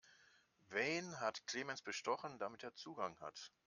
[0.69, 3.51] Wen hat Clemens bestochen, damit er Zugang hat?